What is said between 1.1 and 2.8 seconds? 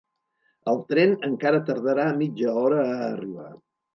encara tardarà mitja hora